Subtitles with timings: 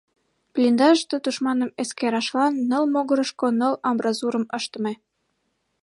[0.53, 4.93] Блиндажыште тушманым эскерашлан ныл могырышко ныл амбразурым ыштыме.